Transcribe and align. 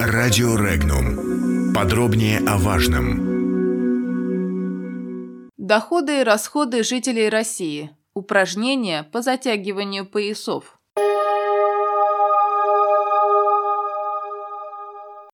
Радио 0.00 0.56
Регнум. 0.56 1.74
Подробнее 1.74 2.38
о 2.46 2.58
важном. 2.58 3.30
Доходы 5.56 6.20
и 6.20 6.24
расходы 6.24 6.82
жителей 6.82 7.28
России. 7.28 7.90
Упражнения 8.14 9.04
по 9.04 9.22
затягиванию 9.22 10.06
поясов. 10.06 10.79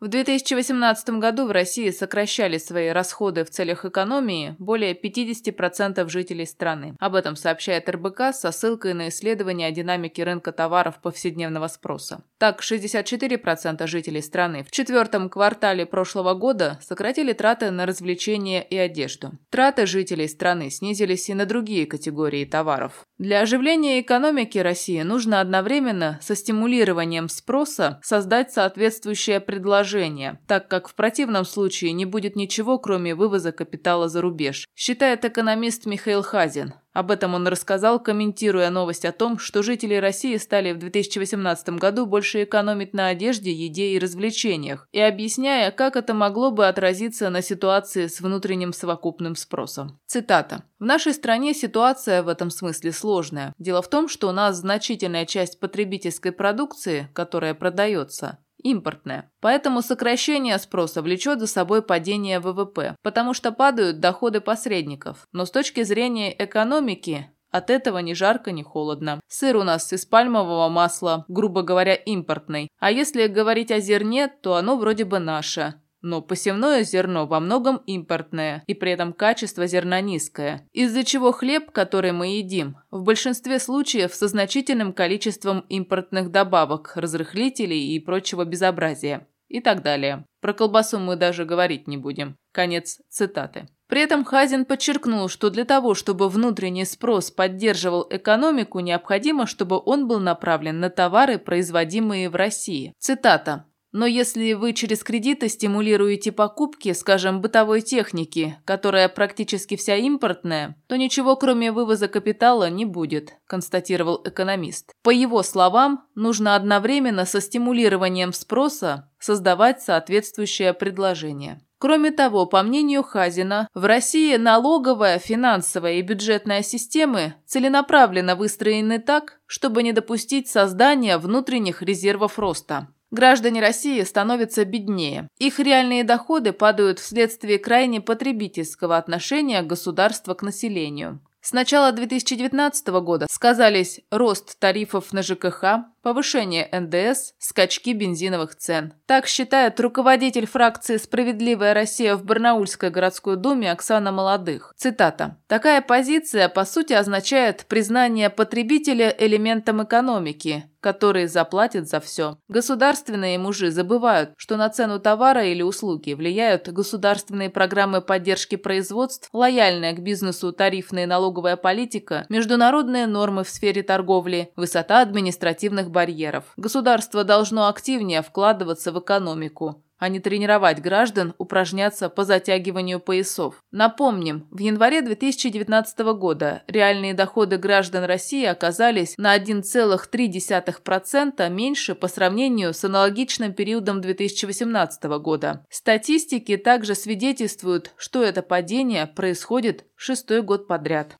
В 0.00 0.06
2018 0.06 1.10
году 1.18 1.46
в 1.46 1.50
России 1.50 1.90
сокращали 1.90 2.58
свои 2.58 2.90
расходы 2.90 3.44
в 3.44 3.50
целях 3.50 3.84
экономии 3.84 4.54
более 4.60 4.94
50% 4.94 6.08
жителей 6.08 6.46
страны. 6.46 6.94
Об 7.00 7.16
этом 7.16 7.34
сообщает 7.34 7.88
РБК 7.88 8.32
со 8.32 8.52
ссылкой 8.52 8.94
на 8.94 9.08
исследование 9.08 9.66
о 9.66 9.72
динамике 9.72 10.22
рынка 10.22 10.52
товаров 10.52 11.00
повседневного 11.02 11.66
спроса. 11.66 12.22
Так, 12.38 12.60
64% 12.60 13.84
жителей 13.88 14.22
страны 14.22 14.62
в 14.62 14.70
четвертом 14.70 15.28
квартале 15.28 15.84
прошлого 15.84 16.34
года 16.34 16.78
сократили 16.80 17.32
траты 17.32 17.72
на 17.72 17.84
развлечения 17.84 18.62
и 18.62 18.76
одежду. 18.76 19.32
Траты 19.50 19.86
жителей 19.86 20.28
страны 20.28 20.70
снизились 20.70 21.28
и 21.28 21.34
на 21.34 21.44
другие 21.44 21.86
категории 21.86 22.44
товаров. 22.44 23.07
Для 23.18 23.40
оживления 23.40 24.00
экономики 24.00 24.58
России 24.58 25.02
нужно 25.02 25.40
одновременно 25.40 26.20
со 26.22 26.36
стимулированием 26.36 27.28
спроса 27.28 27.98
создать 28.00 28.52
соответствующее 28.52 29.40
предложение, 29.40 30.38
так 30.46 30.68
как 30.68 30.86
в 30.86 30.94
противном 30.94 31.44
случае 31.44 31.90
не 31.92 32.04
будет 32.04 32.36
ничего, 32.36 32.78
кроме 32.78 33.16
вывоза 33.16 33.50
капитала 33.50 34.08
за 34.08 34.20
рубеж, 34.20 34.68
считает 34.76 35.24
экономист 35.24 35.84
Михаил 35.84 36.22
Хазин. 36.22 36.74
Об 36.92 37.10
этом 37.10 37.34
он 37.34 37.46
рассказал, 37.46 38.00
комментируя 38.00 38.70
новость 38.70 39.04
о 39.04 39.12
том, 39.12 39.38
что 39.38 39.62
жители 39.62 39.94
России 39.94 40.36
стали 40.36 40.72
в 40.72 40.78
2018 40.78 41.68
году 41.70 42.06
больше 42.06 42.44
экономить 42.44 42.94
на 42.94 43.08
одежде, 43.08 43.52
еде 43.52 43.90
и 43.90 43.98
развлечениях, 43.98 44.88
и 44.92 45.00
объясняя, 45.00 45.70
как 45.70 45.96
это 45.96 46.14
могло 46.14 46.50
бы 46.50 46.66
отразиться 46.66 47.30
на 47.30 47.42
ситуации 47.42 48.06
с 48.06 48.20
внутренним 48.20 48.72
совокупным 48.72 49.36
спросом. 49.36 50.00
Цитата. 50.06 50.64
«В 50.78 50.84
нашей 50.84 51.12
стране 51.12 51.54
ситуация 51.54 52.22
в 52.22 52.28
этом 52.28 52.50
смысле 52.50 52.92
сложная. 52.92 53.54
Дело 53.58 53.82
в 53.82 53.88
том, 53.88 54.08
что 54.08 54.28
у 54.28 54.32
нас 54.32 54.56
значительная 54.56 55.26
часть 55.26 55.60
потребительской 55.60 56.32
продукции, 56.32 57.08
которая 57.14 57.54
продается, 57.54 58.38
импортная. 58.62 59.30
Поэтому 59.40 59.82
сокращение 59.82 60.58
спроса 60.58 61.02
влечет 61.02 61.40
за 61.40 61.46
собой 61.46 61.82
падение 61.82 62.40
ВВП, 62.40 62.96
потому 63.02 63.34
что 63.34 63.52
падают 63.52 64.00
доходы 64.00 64.40
посредников. 64.40 65.26
Но 65.32 65.44
с 65.44 65.50
точки 65.50 65.82
зрения 65.82 66.34
экономики 66.36 67.30
от 67.50 67.70
этого 67.70 67.98
ни 67.98 68.12
жарко, 68.12 68.52
ни 68.52 68.62
холодно. 68.62 69.20
Сыр 69.26 69.56
у 69.56 69.62
нас 69.62 69.92
из 69.92 70.04
пальмового 70.04 70.68
масла, 70.68 71.24
грубо 71.28 71.62
говоря, 71.62 71.94
импортный. 71.94 72.68
А 72.78 72.90
если 72.90 73.26
говорить 73.26 73.70
о 73.70 73.80
зерне, 73.80 74.28
то 74.28 74.56
оно 74.56 74.76
вроде 74.76 75.04
бы 75.04 75.18
наше. 75.18 75.74
Но 76.00 76.22
посевное 76.22 76.84
зерно 76.84 77.26
во 77.26 77.40
многом 77.40 77.78
импортное, 77.86 78.62
и 78.66 78.74
при 78.74 78.92
этом 78.92 79.12
качество 79.12 79.66
зерна 79.66 80.00
низкое, 80.00 80.66
из-за 80.72 81.02
чего 81.04 81.32
хлеб, 81.32 81.72
который 81.72 82.12
мы 82.12 82.38
едим, 82.38 82.76
в 82.90 83.02
большинстве 83.02 83.58
случаев 83.58 84.14
со 84.14 84.28
значительным 84.28 84.92
количеством 84.92 85.60
импортных 85.68 86.30
добавок, 86.30 86.92
разрыхлителей 86.94 87.94
и 87.94 87.98
прочего 87.98 88.44
безобразия. 88.44 89.26
И 89.48 89.60
так 89.60 89.82
далее. 89.82 90.26
Про 90.40 90.52
колбасу 90.52 90.98
мы 90.98 91.16
даже 91.16 91.46
говорить 91.46 91.88
не 91.88 91.96
будем. 91.96 92.36
Конец 92.52 93.00
цитаты. 93.08 93.66
При 93.88 94.02
этом 94.02 94.24
Хазин 94.24 94.66
подчеркнул, 94.66 95.28
что 95.28 95.48
для 95.48 95.64
того, 95.64 95.94
чтобы 95.94 96.28
внутренний 96.28 96.84
спрос 96.84 97.30
поддерживал 97.30 98.06
экономику, 98.10 98.80
необходимо, 98.80 99.46
чтобы 99.46 99.80
он 99.82 100.06
был 100.06 100.20
направлен 100.20 100.78
на 100.78 100.90
товары, 100.90 101.38
производимые 101.38 102.28
в 102.28 102.36
России. 102.36 102.92
Цитата. 102.98 103.64
Но 103.98 104.06
если 104.06 104.52
вы 104.52 104.74
через 104.74 105.02
кредиты 105.02 105.48
стимулируете 105.48 106.30
покупки, 106.30 106.92
скажем, 106.92 107.40
бытовой 107.40 107.80
техники, 107.80 108.56
которая 108.64 109.08
практически 109.08 109.74
вся 109.74 109.96
импортная, 109.96 110.76
то 110.86 110.94
ничего 110.94 111.34
кроме 111.34 111.72
вывоза 111.72 112.06
капитала 112.06 112.70
не 112.70 112.84
будет, 112.84 113.34
констатировал 113.48 114.22
экономист. 114.24 114.92
По 115.02 115.10
его 115.10 115.42
словам, 115.42 116.04
нужно 116.14 116.54
одновременно 116.54 117.24
со 117.24 117.40
стимулированием 117.40 118.32
спроса 118.32 119.10
создавать 119.18 119.82
соответствующее 119.82 120.74
предложение. 120.74 121.60
Кроме 121.80 122.12
того, 122.12 122.46
по 122.46 122.62
мнению 122.62 123.02
Хазина, 123.02 123.66
в 123.74 123.84
России 123.84 124.36
налоговая, 124.36 125.18
финансовая 125.18 125.94
и 125.94 126.02
бюджетная 126.02 126.62
системы 126.62 127.34
целенаправленно 127.46 128.36
выстроены 128.36 129.00
так, 129.00 129.40
чтобы 129.46 129.82
не 129.82 129.92
допустить 129.92 130.46
создания 130.46 131.18
внутренних 131.18 131.82
резервов 131.82 132.38
роста. 132.38 132.86
Граждане 133.10 133.60
России 133.60 134.02
становятся 134.02 134.66
беднее. 134.66 135.28
Их 135.38 135.58
реальные 135.58 136.04
доходы 136.04 136.52
падают 136.52 136.98
вследствие 136.98 137.58
крайне 137.58 138.02
потребительского 138.02 138.98
отношения 138.98 139.62
государства 139.62 140.34
к 140.34 140.42
населению. 140.42 141.20
С 141.40 141.52
начала 141.52 141.92
2019 141.92 142.88
года 142.88 143.26
сказались 143.30 144.00
рост 144.10 144.58
тарифов 144.58 145.14
на 145.14 145.22
ЖКХ, 145.22 145.86
повышение 146.08 146.66
НДС, 146.72 147.34
скачки 147.38 147.92
бензиновых 147.92 148.56
цен. 148.56 148.94
Так 149.04 149.26
считает 149.26 149.78
руководитель 149.78 150.46
фракции 150.46 150.96
«Справедливая 150.96 151.74
Россия» 151.74 152.16
в 152.16 152.24
Барнаульской 152.24 152.88
городской 152.88 153.36
думе 153.36 153.70
Оксана 153.70 154.10
Молодых. 154.10 154.72
Цитата. 154.78 155.36
«Такая 155.48 155.82
позиция, 155.82 156.48
по 156.48 156.64
сути, 156.64 156.94
означает 156.94 157.66
признание 157.66 158.30
потребителя 158.30 159.14
элементом 159.18 159.84
экономики, 159.84 160.70
который 160.80 161.26
заплатит 161.26 161.88
за 161.88 162.00
все. 162.00 162.38
Государственные 162.48 163.38
мужи 163.38 163.70
забывают, 163.70 164.30
что 164.36 164.56
на 164.56 164.68
цену 164.68 165.00
товара 165.00 165.44
или 165.44 165.62
услуги 165.62 166.12
влияют 166.12 166.68
государственные 166.68 167.50
программы 167.50 168.00
поддержки 168.00 168.56
производств, 168.56 169.28
лояльная 169.32 169.92
к 169.92 170.00
бизнесу 170.00 170.52
тарифная 170.52 171.04
и 171.04 171.06
налоговая 171.06 171.56
политика, 171.56 172.26
международные 172.28 173.06
нормы 173.06 173.44
в 173.44 173.48
сфере 173.48 173.82
торговли, 173.82 174.52
высота 174.56 175.00
административных 175.00 175.90
барьеров. 175.98 176.44
Государство 176.56 177.24
должно 177.24 177.66
активнее 177.66 178.22
вкладываться 178.22 178.92
в 178.92 179.00
экономику, 179.00 179.82
а 179.98 180.08
не 180.08 180.20
тренировать 180.20 180.80
граждан 180.80 181.34
упражняться 181.38 182.08
по 182.08 182.22
затягиванию 182.22 183.00
поясов. 183.00 183.64
Напомним, 183.72 184.46
в 184.52 184.60
январе 184.60 185.02
2019 185.02 185.98
года 186.14 186.62
реальные 186.68 187.14
доходы 187.14 187.56
граждан 187.56 188.04
России 188.04 188.44
оказались 188.44 189.14
на 189.18 189.36
1,3% 189.36 191.50
меньше 191.50 191.96
по 191.96 192.06
сравнению 192.06 192.72
с 192.72 192.84
аналогичным 192.84 193.52
периодом 193.52 194.00
2018 194.00 195.02
года. 195.20 195.66
Статистики 195.68 196.56
также 196.56 196.94
свидетельствуют, 196.94 197.90
что 197.96 198.22
это 198.22 198.42
падение 198.42 199.08
происходит 199.08 199.84
шестой 199.96 200.42
год 200.42 200.68
подряд. 200.68 201.16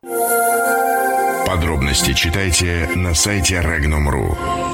Подробности 1.49 2.13
читайте 2.13 2.91
на 2.95 3.15
сайте 3.15 3.57
Regnum.ru. 3.57 4.68